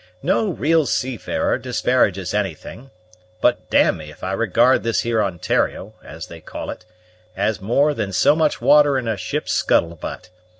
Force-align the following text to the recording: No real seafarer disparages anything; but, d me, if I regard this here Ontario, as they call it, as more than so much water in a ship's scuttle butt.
No 0.23 0.49
real 0.49 0.87
seafarer 0.87 1.59
disparages 1.59 2.33
anything; 2.33 2.89
but, 3.39 3.69
d 3.69 3.91
me, 3.91 4.09
if 4.09 4.23
I 4.23 4.31
regard 4.31 4.81
this 4.81 5.01
here 5.01 5.21
Ontario, 5.23 5.93
as 6.03 6.25
they 6.25 6.41
call 6.41 6.71
it, 6.71 6.85
as 7.37 7.61
more 7.61 7.93
than 7.93 8.11
so 8.11 8.35
much 8.35 8.59
water 8.59 8.97
in 8.97 9.07
a 9.07 9.15
ship's 9.15 9.51
scuttle 9.51 9.95
butt. 9.95 10.31